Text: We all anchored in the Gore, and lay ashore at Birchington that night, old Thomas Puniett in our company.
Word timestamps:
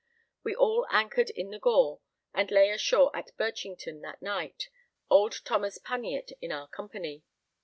We 0.43 0.55
all 0.55 0.87
anchored 0.89 1.29
in 1.29 1.51
the 1.51 1.59
Gore, 1.59 1.99
and 2.33 2.49
lay 2.49 2.71
ashore 2.71 3.15
at 3.15 3.37
Birchington 3.37 4.01
that 4.01 4.19
night, 4.19 4.67
old 5.11 5.41
Thomas 5.45 5.77
Puniett 5.77 6.31
in 6.41 6.51
our 6.51 6.67
company. 6.67 7.23